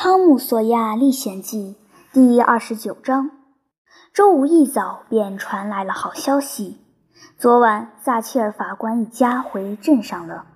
[0.02, 1.76] 《汤姆·索亚历险记》
[2.14, 3.32] 第二十九章。
[4.14, 6.80] 周五一早便传来了好消息：
[7.36, 10.46] 昨晚撒切尔法官一家回镇上了。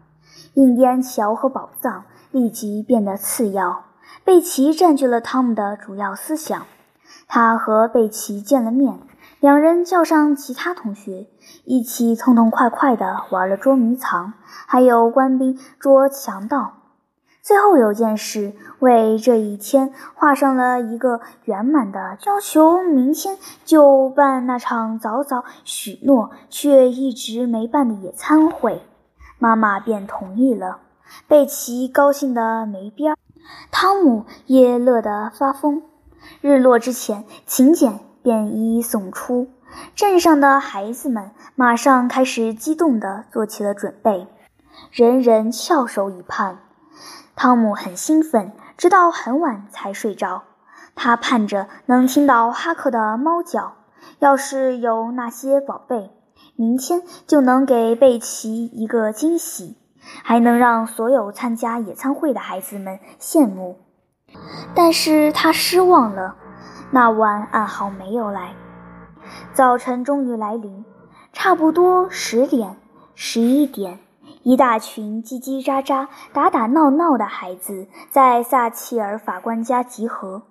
[0.54, 3.84] 印第安桥和宝藏立即变得次要。
[4.24, 6.64] 贝奇占据了汤姆的主要思想。
[7.28, 8.98] 他和贝奇见了面，
[9.40, 11.26] 两人叫上其他同学，
[11.66, 14.32] 一起痛痛快快地玩了捉迷藏，
[14.66, 16.72] 还有官兵捉强盗。
[17.44, 23.36] 最后有件事为这一天画上了一个圆满的，要求明天
[23.66, 28.80] 就办那场早早许诺却一直没办的野餐会，
[29.38, 30.78] 妈妈便同意了。
[31.28, 33.18] 贝奇高兴得没边儿，
[33.70, 35.82] 汤姆也乐得发疯。
[36.40, 39.48] 日落之前，请柬便一一送出，
[39.94, 44.26] 镇上的孩子们马上开始激动地做起了准备，
[44.90, 46.60] 人人翘首以盼。
[47.36, 50.44] 汤姆很兴奋，直到很晚才睡着。
[50.94, 53.74] 他盼着能听到哈克的猫叫。
[54.18, 56.10] 要是有那些宝贝，
[56.56, 59.76] 明天就能给贝奇一个惊喜，
[60.22, 63.78] 还能让所有参加野餐会的孩子们羡慕。
[64.74, 66.36] 但是他失望了。
[66.90, 68.54] 那晚暗号没有来。
[69.52, 70.84] 早晨终于来临，
[71.32, 72.76] 差不多十点、
[73.14, 73.98] 十一点。
[74.44, 80.42] 一大群叽叽喳喳、打打闹闹的孩子在撒切尔法官家集合，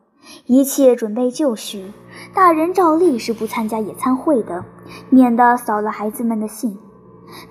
[0.47, 1.91] 一切准备就绪。
[2.33, 4.65] 大人照例是不参加野餐会的，
[5.11, 6.75] 免得扫了孩子们的兴。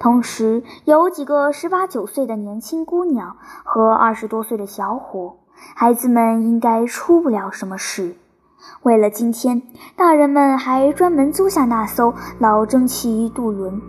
[0.00, 5.36] 同时，有几个十八九岁的年轻姑娘和二十多岁的小伙，
[5.76, 8.16] 孩子们应该出不了什么事。
[8.82, 9.62] 为了今天，
[9.94, 13.80] 大人们还专门租下那艘老蒸汽渡轮。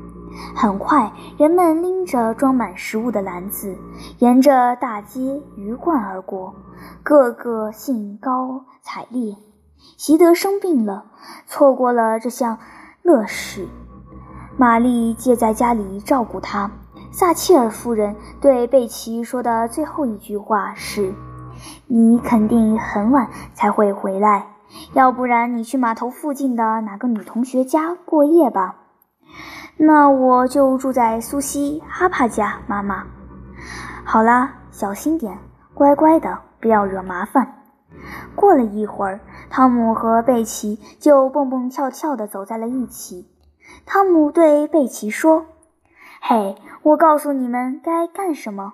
[0.56, 3.78] 很快，人们拎着装满食物的篮子，
[4.20, 6.56] 沿着大街鱼贯而过，
[7.04, 9.36] 个个兴高采烈。
[9.98, 11.06] 席德生病了，
[11.46, 12.58] 错过了这项
[13.02, 13.68] 乐事。
[14.58, 16.72] 玛丽借在家里照顾他。
[17.12, 21.14] 撒切尔夫人对贝奇说的最后一句话是
[21.86, 24.48] ：“你肯定很晚才会回来，
[24.94, 28.78] 要不然你去码头附近的哪个女同学家过夜吧。”
[29.78, 33.06] 那我就住在苏西哈帕家，妈妈。
[34.06, 35.38] 好啦，小心点，
[35.74, 37.56] 乖乖的，不要惹麻烦。
[38.36, 43.30] 过了一会儿，汤姆和贝奇就蹦蹦跳跳地走在了一起。
[43.86, 45.46] 汤姆对贝奇说
[46.22, 48.74] ：“嘿，我告诉你们该干什么。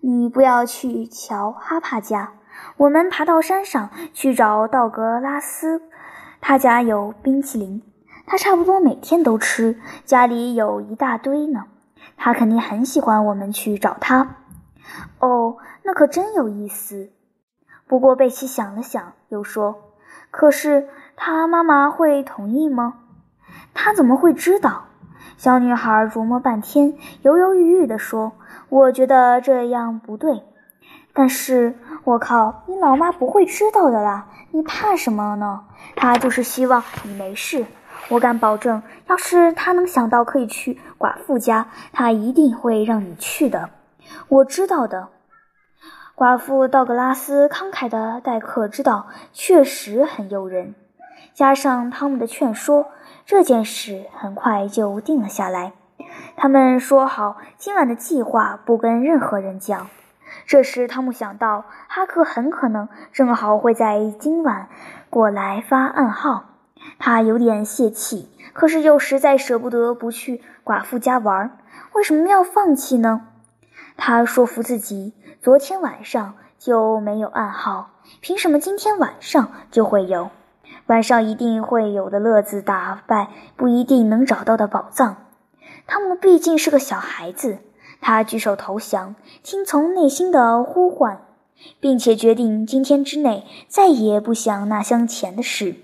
[0.00, 2.32] 你不要去瞧哈帕家，
[2.76, 5.82] 我们爬到山上去找道格拉斯，
[6.40, 7.82] 他家有冰淇淋。”
[8.26, 11.64] 他差不多每天都吃，家里有一大堆呢。
[12.16, 14.36] 他肯定很喜欢我们去找他。
[15.18, 17.10] 哦，那可真有意思。
[17.86, 19.76] 不过贝奇想了想，又说
[20.30, 22.94] ：“可是他妈妈会同意吗？
[23.74, 24.86] 他怎么会知道？”
[25.38, 28.32] 小女孩琢磨半天，犹犹豫豫地说
[28.70, 30.42] ：“我觉得这样不对。
[31.12, 34.28] 但是我靠，你老妈不会知道的啦！
[34.50, 35.64] 你怕什么呢？
[35.94, 37.64] 她就是希望你没事。”
[38.08, 43.70] 我敢保证，要是他能想到可以去寡妇家，他一定会让你去的。
[44.28, 45.08] 我知道的。
[46.14, 50.74] 寡妇道格拉斯慷慨的待客之道确实很诱人，
[51.34, 52.86] 加上汤姆的劝说，
[53.26, 55.72] 这件事很快就定了下来。
[56.36, 59.88] 他们说好今晚的计划不跟任何人讲。
[60.46, 64.68] 这时，汤姆想到哈克很可能正好会在今晚
[65.10, 66.44] 过来发暗号。
[66.98, 71.58] 他有点泄气，可是又实在舍不得不去寡妇家玩。
[71.92, 73.28] 为什么要放弃呢？
[73.96, 80.30] 他说服自己，昨天晚上就没有暗号，凭什么今天晚上就会有？
[80.86, 85.16] 晚上一定会有的乐子，打败不一定能找到的宝藏。
[85.86, 87.58] 汤姆毕竟是个小孩子，
[88.00, 91.22] 他举手投降，听从内心的呼唤，
[91.80, 95.76] 并且决定今天之内再也不想那箱钱的事。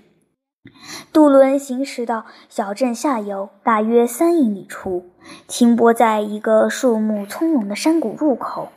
[1.13, 5.11] 渡轮行驶到小镇下游大约三英里处，
[5.47, 8.69] 停泊在一个树木葱茏的山谷入口，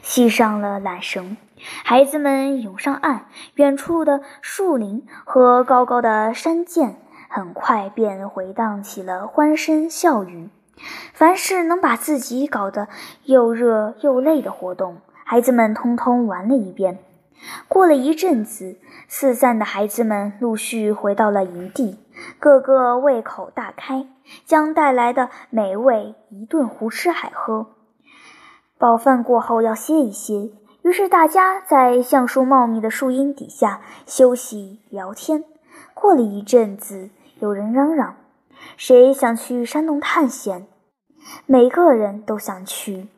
[0.00, 1.36] 系上了缆绳。
[1.84, 6.94] 孩子们涌上岸，远处的树林和高高的山涧
[7.28, 10.48] 很快便回荡起了欢声笑语。
[11.12, 12.86] 凡是能把自己搞得
[13.24, 16.98] 又热又累的活动，孩子们通通玩了一遍。
[17.68, 18.76] 过了一阵子，
[19.08, 21.98] 四散的孩子们陆续回到了营地，
[22.38, 24.06] 个个胃口大开，
[24.44, 27.66] 将带来的美味一顿胡吃海喝。
[28.78, 30.50] 饱饭过后要歇一歇，
[30.82, 35.44] 于是大家在橡树茂密的树荫底下休息聊天。
[35.94, 37.10] 过了一阵子，
[37.40, 38.16] 有人嚷嚷
[38.76, 40.66] ：“谁想去山洞探险？”
[41.46, 43.08] 每个人都想去。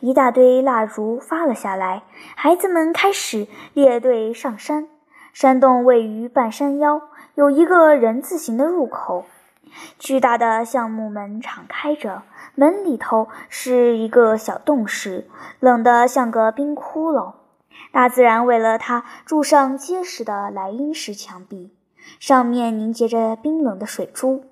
[0.00, 2.02] 一大堆蜡烛发了下来，
[2.34, 4.88] 孩子们开始列队上山。
[5.32, 7.02] 山洞位于半山腰，
[7.34, 9.24] 有一个人字形的入口。
[9.98, 12.22] 巨大的橡木门敞开着，
[12.54, 15.28] 门里头是一个小洞室，
[15.58, 17.32] 冷得像个冰窟窿。
[17.90, 21.72] 大自然为了它筑上结实的莱茵石墙壁，
[22.20, 24.44] 上面凝结着冰冷的水珠。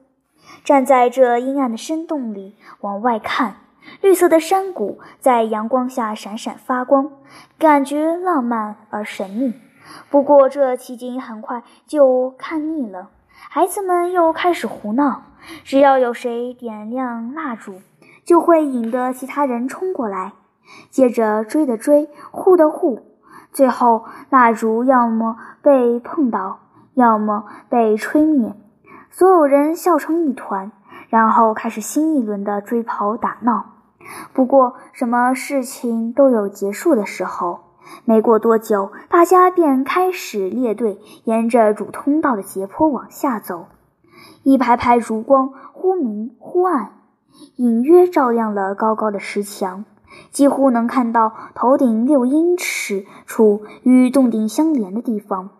[0.64, 3.56] 站在这阴暗的深洞里往外看，
[4.00, 7.10] 绿色的山谷在阳光下闪闪发光，
[7.58, 9.54] 感觉浪漫而神秘。
[10.10, 13.10] 不过这奇景很快就看腻了。
[13.50, 15.22] 孩子们又开始胡闹，
[15.64, 17.80] 只要有谁点亮蜡烛，
[18.24, 20.32] 就会引得其他人冲过来，
[20.90, 23.02] 接着追的追，护的护，
[23.52, 26.60] 最后蜡烛要么被碰倒，
[26.94, 28.54] 要么被吹灭，
[29.10, 30.70] 所有人笑成一团，
[31.08, 33.71] 然后开始新一轮的追跑打闹。
[34.32, 37.60] 不过，什么事情都有结束的时候。
[38.04, 43.66] 没过多久，大家便开始列队，沿着主通道的斜坡往下走。
[44.44, 46.92] 一排排烛光忽明忽暗，
[47.56, 49.84] 隐约照亮了高高的石墙，
[50.30, 55.50] 几乎能看到头顶六英尺处与洞顶相连的地方。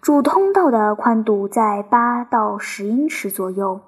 [0.00, 3.80] 主通道的宽度在八到十英尺左右。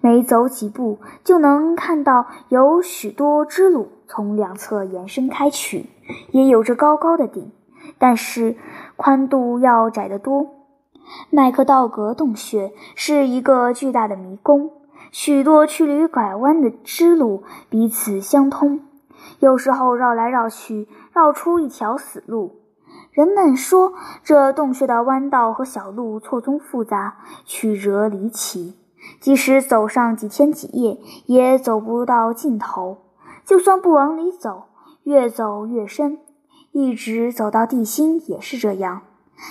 [0.00, 5.86] 每走几步，就能看到有许多支路从两侧延伸开去，
[6.30, 7.50] 也有着高高的顶，
[7.98, 8.56] 但是
[8.96, 10.46] 宽度要窄得多。
[11.30, 14.70] 麦克道格洞穴是一个巨大的迷宫，
[15.10, 18.80] 许多曲里拐弯的支路彼此相通，
[19.40, 22.56] 有时候绕来绕去，绕出一条死路。
[23.10, 28.76] 人们说，这洞穴的弯道和小路错综复杂，曲折离奇。
[29.20, 32.98] 即使走上几天几夜，也走不到尽头。
[33.44, 34.64] 就算不往里走，
[35.04, 36.18] 越走越深，
[36.72, 39.02] 一直走到地心也是这样。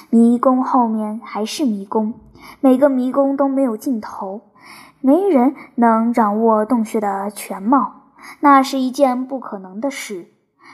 [0.09, 2.13] 迷宫后面还是迷宫，
[2.61, 4.41] 每个迷宫都没有尽头。
[4.99, 10.27] 没人能掌握洞穴的全貌，那是一件不可能的事。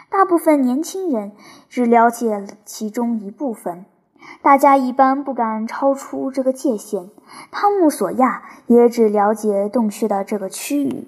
[0.09, 1.33] 大部分年轻人
[1.69, 3.85] 只了解其中一部分。
[4.41, 7.09] 大家一般不敢超出这个界限。
[7.51, 11.07] 汤姆·索亚也只了解洞穴的这个区域。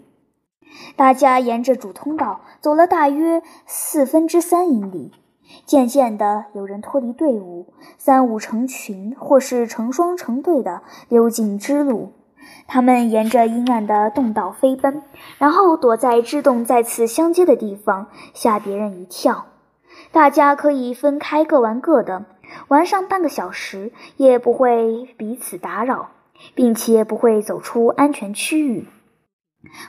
[0.96, 5.14] 大家沿着主通道走了大约四分之三英里，
[5.66, 12.12] 渐渐的，有人脱离队伍，三五成群或是成双成对的溜进支路。
[12.68, 15.02] 他们沿着阴暗的洞道飞奔，
[15.38, 19.46] 然后躲在支洞再次相接的地方，吓别人一跳。
[20.12, 22.26] 大家可以分开各玩各的。
[22.68, 26.12] 玩上半个小时也不会彼此打扰，
[26.54, 28.88] 并且不会走出安全区域。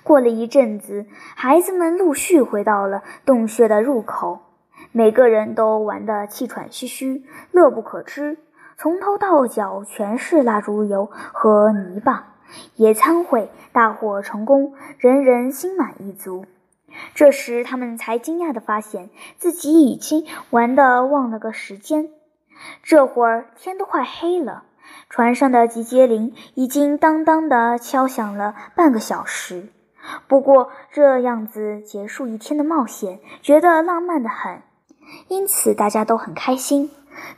[0.02, 4.40] 过了一阵子，孩子们陆续回到了洞穴的入口，
[4.92, 8.38] 每个人都玩得气喘吁吁，乐不可支，
[8.78, 12.34] 从头到脚全是蜡烛油和泥巴。
[12.76, 16.46] 野餐会大获成功，人人心满意足。
[17.12, 22.08] 这时，他们才惊讶地发现自己已经玩得忘了个时间。
[22.82, 24.64] 这会儿天都快黑了，
[25.08, 29.68] 船上的集结铃已经当当地敲响了半个小时。
[30.28, 34.62] 不过这样子结束一天的冒险，觉得浪漫的很，
[35.28, 36.90] 因此大家都很开心。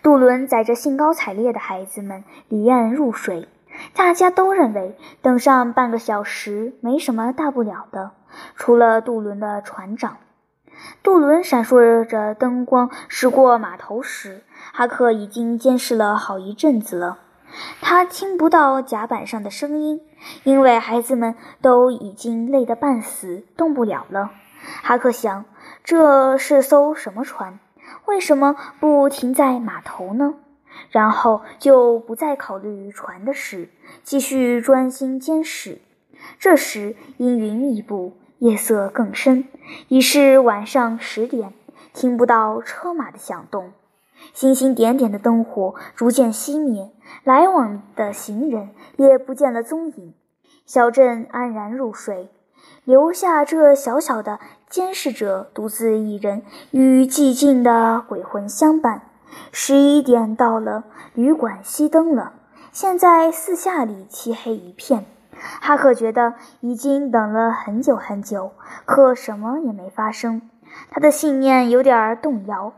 [0.02, 3.48] 渡轮载着兴高采烈的孩子们离岸入水，
[3.94, 8.10] 大家都认为等上半个小时没什么大不了的，
[8.54, 10.18] 除了渡轮的船长。
[11.02, 14.42] 渡轮闪烁着灯光驶过码头时。
[14.72, 17.18] 哈克已经监视了好一阵子了，
[17.80, 20.00] 他听不到甲板上的声音，
[20.44, 24.30] 因为孩子们都已经累得半死，动不了了。
[24.82, 25.44] 哈克想，
[25.84, 27.58] 这是艘什么船？
[28.06, 30.34] 为什么不停在码头呢？
[30.90, 33.70] 然后就不再考虑船的事，
[34.02, 35.80] 继续专心监视。
[36.38, 39.48] 这时阴云密布，夜色更深，
[39.88, 41.52] 已是晚上十点，
[41.92, 43.72] 听不到车马的响动。
[44.32, 46.90] 星星点点的灯火逐渐熄灭，
[47.24, 50.14] 来往的行人也不见了踪影。
[50.66, 52.28] 小镇安然入睡，
[52.84, 59.02] 留下这小小的监视者独自一人与寂静的鬼魂相伴。
[59.50, 62.34] 十一点到了，旅馆熄灯了。
[62.70, 65.04] 现在四下里漆黑一片。
[65.60, 68.52] 哈克觉得已经等了很久很久，
[68.84, 70.42] 可什么也没发生。
[70.90, 72.72] 他的信念有点动摇。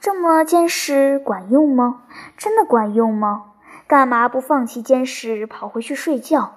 [0.00, 2.02] 这么监视管用吗？
[2.36, 3.52] 真的管用吗？
[3.86, 6.52] 干嘛不放弃监视，跑回去睡觉？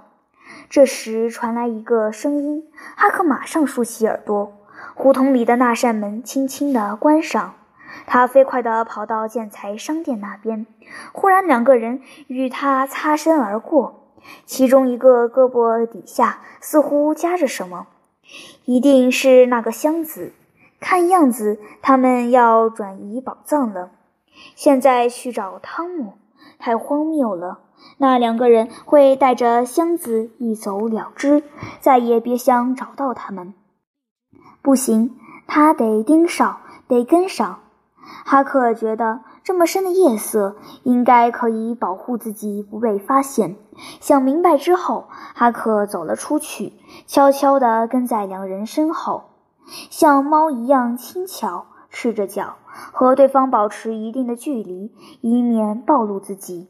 [0.69, 2.63] 这时传来一个声音，
[2.95, 4.53] 哈克马上竖起耳朵。
[4.93, 7.55] 胡同里的那扇门轻轻地关上，
[8.05, 10.65] 他飞快地跑到建材商店那边。
[11.11, 14.06] 忽然，两个人与他擦身而过，
[14.45, 17.87] 其中一个胳膊底下似乎夹着什么，
[18.65, 20.33] 一定是那个箱子。
[20.79, 23.91] 看样子，他们要转移宝藏了。
[24.55, 26.13] 现在去找汤姆，
[26.59, 27.59] 太荒谬了。
[27.97, 31.43] 那两个人会带着箱子一走了之，
[31.79, 33.53] 再也别想找到他们。
[34.61, 35.17] 不行，
[35.47, 37.59] 他得盯上，得跟上。
[38.25, 43.55] 哈克觉得这么深的夜色应该可以保护自己不被发现。
[44.01, 46.73] 想明白之后，哈克走了出去，
[47.05, 49.23] 悄悄地跟在两人身后，
[49.89, 52.55] 像猫一样轻巧，赤着脚，
[52.91, 56.67] 和对方保持一定的距离，以免暴露自己。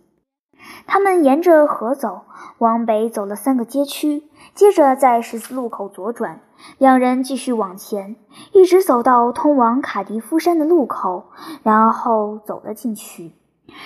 [0.86, 2.26] 他们沿着河走，
[2.60, 6.42] 往北走了三个街区，接着在十字路口左转。
[6.78, 8.16] 两人继续往前，
[8.54, 11.32] 一直走到通往卡迪夫山的路口，
[11.64, 13.34] 然后走了进去。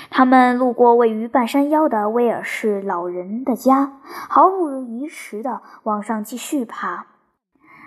[0.10, 3.94] 他们路过位于半山腰的威尔士老人的家，
[4.30, 7.08] 毫不疑迟地往上继续爬。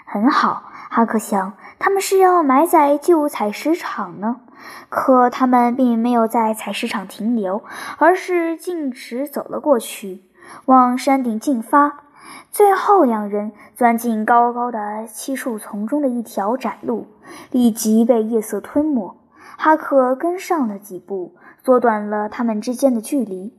[0.06, 4.40] 很好，哈克想，他们是要埋在旧采石场呢。
[4.88, 7.62] 可他们并没有在采石场停留，
[7.98, 10.24] 而是径直走了过去，
[10.66, 12.03] 往山顶进发。
[12.54, 17.08] 最后，两人钻进高高的漆树丛中的一条窄路，
[17.50, 19.16] 立即被夜色吞没。
[19.58, 21.34] 哈克跟上了几步，
[21.64, 23.52] 缩短了他们之间的距离，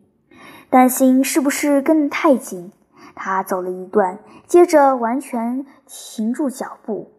[0.70, 2.72] 担心是不是跟得太紧。
[3.16, 7.12] 他走了一段，接着完全停住脚步。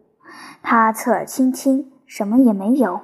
[0.63, 3.01] 他侧耳倾听，什么也没有。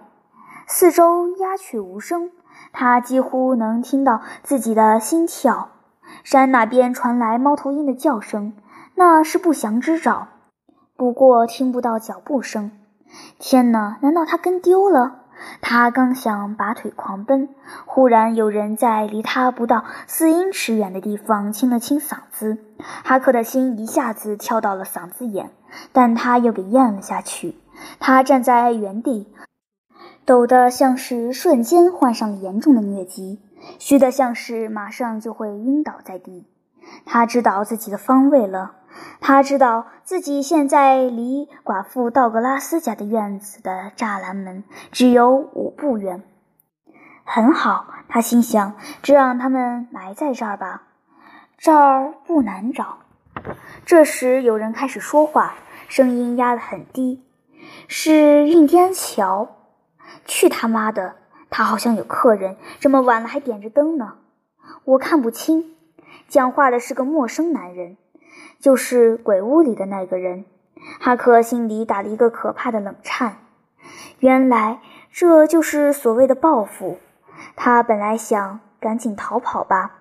[0.65, 2.31] 四周鸦雀无声，
[2.71, 5.69] 他几乎能听到自己的心跳。
[6.23, 8.53] 山那边传来猫头鹰的叫声，
[8.95, 10.27] 那是不祥之兆。
[10.95, 12.71] 不过听不到脚步声。
[13.39, 15.19] 天哪，难道他跟丢了？
[15.61, 17.49] 他刚想拔腿狂奔，
[17.85, 22.59] 忽然有人在离他不到四英尺远的地方清了清嗓子。
[22.77, 25.51] 哈克的心一下子跳到了嗓子眼，
[25.91, 27.55] 但他又给咽了下去。
[27.99, 29.27] 他站在原地。
[30.25, 33.41] 抖得像是瞬间患上了严重的疟疾，
[33.77, 36.47] 虚得像是马上就会晕倒在地。
[37.05, 38.75] 他知道自己的方位了，
[39.19, 46.23] 他知道自己现在离寡妇道格拉斯家的院子的栅栏门只有五步远。
[47.23, 50.83] 很好，他心想，只让他们埋在这儿吧，
[51.57, 52.99] 这儿不难找。
[53.85, 55.55] 这时有人开始说话，
[55.87, 57.23] 声音压得很低，
[57.87, 59.47] 是印第安乔。
[60.25, 61.15] 去他妈的！
[61.49, 64.15] 他好像有客人，这么晚了还点着灯呢。
[64.85, 65.75] 我看不清。
[66.33, 67.95] 讲话的是个陌生男人，
[68.59, 70.45] 就是鬼屋里的那个人。
[70.99, 73.37] 哈克心里打了一个可怕的冷颤。
[74.17, 74.79] 原来
[75.11, 76.97] 这就是所谓的报复。
[77.55, 79.91] 他本来想赶紧逃跑吧，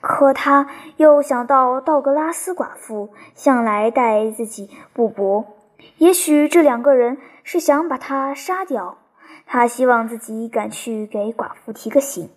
[0.00, 0.66] 可他
[0.96, 5.44] 又想到道格拉斯寡妇向来待自己不薄，
[5.98, 8.96] 也许这两个人是想把他杀掉。
[9.44, 12.30] 他希望自己敢去给寡妇提个醒，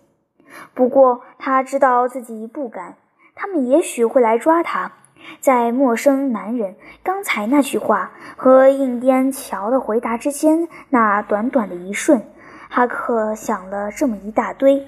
[0.74, 2.96] 不过他知道自己不敢。
[3.40, 4.92] 他们也许会来抓他。
[5.40, 12.22] 在陌生男人刚才那句话和印第安乔的回答之间，那短短的一瞬，
[12.68, 14.86] 哈克想了这么一大堆。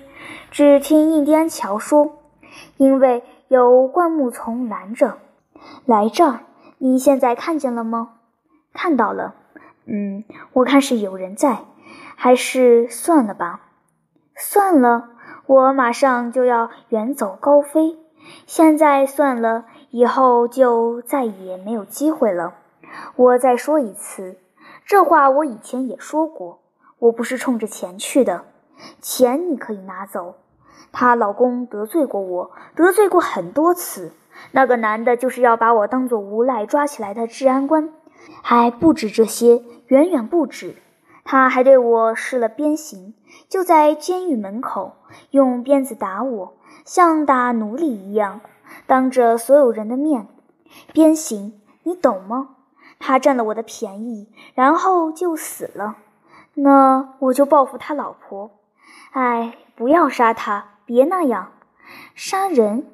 [0.51, 2.19] 只听印第安乔说
[2.77, 5.17] ：“因为有灌木丛拦着，
[5.87, 6.41] 来这儿。
[6.77, 8.17] 你现在看见了吗？
[8.75, 9.35] 看到了。
[9.87, 11.61] 嗯，我看是有人在。”
[12.15, 13.63] 还是算了吧，
[14.37, 15.09] 算了，
[15.47, 17.97] 我马上就要远走高飞。
[18.47, 22.55] 现在算了，以后就再也没有机会了。
[23.17, 24.37] 我再说一次，
[24.85, 26.61] 这话我以前也说过，
[26.99, 28.45] 我不是冲着钱去的。
[29.01, 30.35] 钱你可以拿走。
[30.93, 34.13] 她老公得罪过我，得罪过很多次。
[34.51, 37.93] 那个男的就是要把我当做无赖抓起来的治安官，
[38.43, 40.77] 还不止这些，远远不止。
[41.25, 43.15] 他还对我施了鞭刑，
[43.49, 44.97] 就在监狱门口
[45.31, 48.41] 用鞭子打我，像打奴隶一样，
[48.87, 50.27] 当着所有人的面。
[50.93, 52.57] 鞭刑，你懂吗？
[52.99, 55.97] 他占了我的便宜，然后就死了。
[56.55, 58.51] 那我就报复他老婆。
[59.13, 61.53] 哎，不要杀他，别那样。
[62.15, 62.87] 杀人？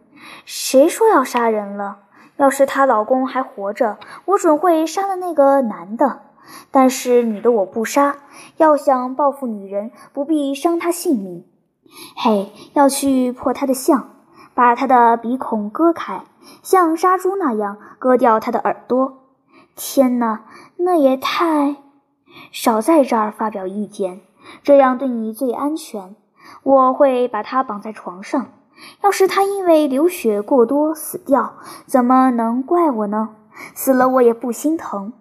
[0.45, 1.99] 谁说要杀人了？
[2.37, 6.23] 要是她老公还活着，我准会杀了那个男的。
[6.71, 8.17] 但是女的我不杀。
[8.57, 11.45] 要想报复女人，不必伤她性命。
[12.17, 14.11] 嘿，要去破他的相，
[14.55, 16.23] 把他的鼻孔割开，
[16.63, 19.19] 像杀猪那样割掉他的耳朵。
[19.75, 20.45] 天哪，
[20.77, 21.77] 那也太……
[22.53, 24.21] 少在这儿发表意见，
[24.63, 26.15] 这样对你最安全。
[26.63, 28.47] 我会把他绑在床上。
[29.03, 31.55] 要是他因为流血过多死掉，
[31.85, 33.31] 怎么能怪我呢？
[33.75, 35.13] 死了我也不心疼。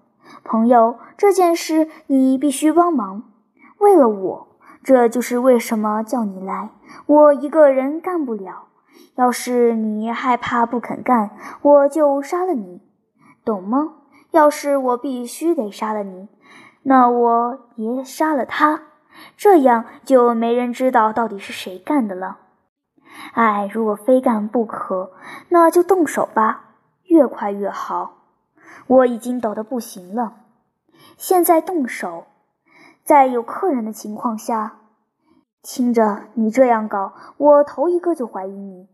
[0.44, 3.24] 朋友，这件事你必须帮忙，
[3.80, 4.48] 为了我。
[4.84, 6.70] 这就是为什么叫你来。
[7.06, 8.66] 我一个人干不了。
[9.16, 11.32] 要是你害怕不肯干，
[11.62, 12.82] 我就杀了你，
[13.44, 13.94] 懂吗？
[14.32, 16.28] 要是我必须得杀了你，
[16.84, 18.84] 那我也杀了他，
[19.36, 22.38] 这样就没人知道到底是谁干的了。
[23.34, 25.12] 哎，如果非干不可，
[25.50, 28.18] 那就动手吧，越快越好。
[28.86, 30.36] 我已经抖得不行了，
[31.18, 32.26] 现在动手，
[33.08, 34.80] 在有客人的情况下，
[35.64, 38.90] 听着你这样搞，我头一个就怀疑你。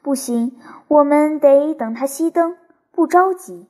[0.00, 2.56] 不行，我们得等他熄灯，
[2.92, 3.68] 不着急。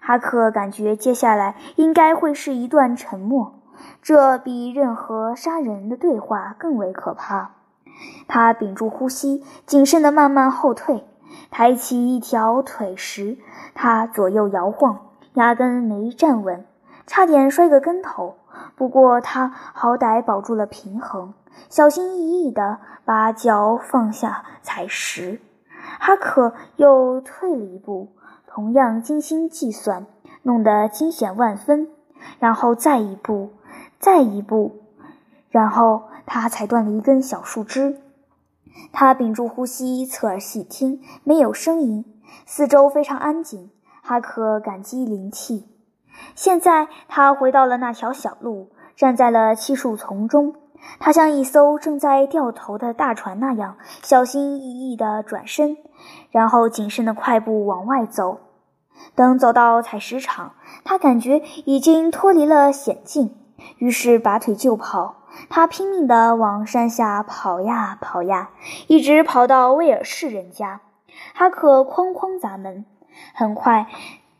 [0.00, 3.60] 哈克感觉接下来应该会是一段沉默，
[4.00, 7.50] 这比任何杀人的对话更为可怕。
[8.28, 11.04] 他屏住呼吸，谨慎地慢慢后退，
[11.50, 13.36] 抬起一条腿时，
[13.74, 15.00] 他左右摇晃，
[15.34, 16.64] 压根没站稳，
[17.06, 18.36] 差点摔个跟头。
[18.76, 21.34] 不过他好歹保住了平衡，
[21.68, 25.40] 小心翼翼地把脚放下踩实。
[25.98, 28.08] 哈克又退了一步，
[28.46, 30.06] 同样精心计算，
[30.42, 31.88] 弄得惊险万分。
[32.38, 33.50] 然后再一步，
[33.98, 34.82] 再一步，
[35.50, 36.04] 然后。
[36.30, 38.02] 他踩断了一根小树枝，
[38.92, 42.04] 他屏住呼吸，侧耳细听，没有声音，
[42.44, 43.70] 四周非常安静。
[44.02, 45.77] 哈克感激灵气。
[46.34, 50.54] 现在他回到了那条小路，站在了漆树丛中。
[51.00, 55.76] 他像一艘正在掉头的大船那样，小心翼翼地转身，
[56.30, 58.38] 然后谨慎地快步往外走。
[59.14, 60.52] 等走到采石场，
[60.84, 63.34] 他感觉已经脱离了险境，
[63.78, 65.16] 于是拔腿就跑。
[65.50, 68.50] 他拼命地往山下跑呀跑呀，
[68.86, 70.80] 一直跑到威尔士人家。
[71.34, 72.84] 哈克哐哐砸门。
[73.34, 73.88] 很快，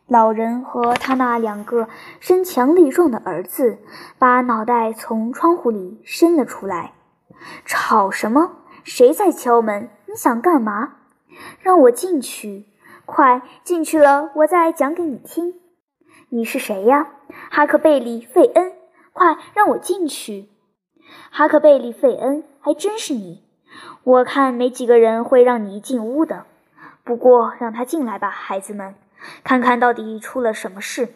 [0.09, 1.87] 老人和他那两个
[2.19, 3.77] 身强力壮的儿子
[4.17, 6.93] 把脑袋从窗户里伸了出来。
[7.63, 8.57] 吵什么？
[8.83, 9.89] 谁在敲门？
[10.07, 10.95] 你想干嘛？
[11.61, 12.65] 让我进去！
[13.05, 15.53] 快进去了，我再讲给你听。
[16.29, 17.07] 你是谁呀？
[17.51, 18.73] 哈克贝利·费恩。
[19.13, 20.49] 快让我进去！
[21.29, 23.43] 哈克贝利·费恩，还真是你！
[24.03, 26.45] 我看没几个人会让你进屋的。
[27.03, 28.95] 不过让他进来吧，孩子们，
[29.43, 31.09] 看看到底出了什么事。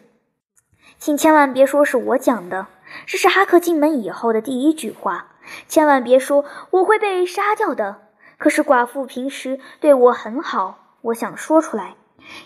[0.98, 2.66] 请千万别说是我讲的，
[3.06, 5.28] 这是哈克进门以后的第一句话。
[5.68, 8.02] 千万别说我会被杀掉的。
[8.38, 11.94] 可是寡妇平时对我很好，我想说出来。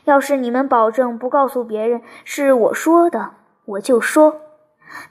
[0.04, 3.30] 要是你们保证不告诉别人是我说的，
[3.64, 4.40] 我就说。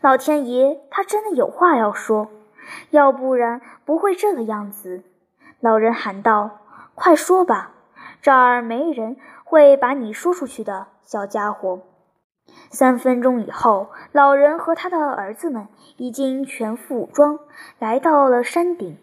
[0.01, 2.29] 老天爷，他真的有话要说，
[2.89, 5.03] 要不然不会这个样子。
[5.59, 6.59] 老人喊道
[6.95, 7.71] ：“快说吧，
[8.21, 9.17] 这儿没人
[9.49, 11.79] 会把你说出去的，小家伙。”
[12.69, 17.39] 三分钟以后，老人和他的儿子们已经全副武装，
[17.79, 18.97] 来到了山顶。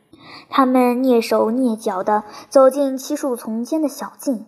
[0.51, 4.45] 他们蹑手蹑脚地走进漆树丛间的小径，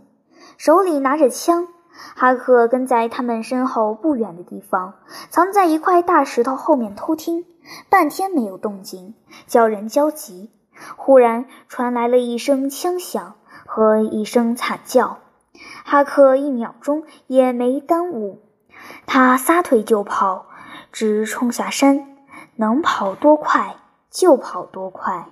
[0.58, 1.68] 手里拿着枪。
[2.14, 4.96] 哈克跟在他们身后不远的地方，
[5.30, 7.46] 藏在一块大石头后面偷听，
[7.88, 9.14] 半天没有动静，
[9.46, 10.50] 叫人焦急。
[10.96, 15.20] 忽然传来了一声枪响和一声惨叫，
[15.84, 18.42] 哈克一秒钟也没耽误，
[19.06, 20.46] 他撒腿就跑，
[20.92, 22.16] 直冲下山，
[22.56, 23.76] 能跑多快
[24.10, 25.26] 就跑多快。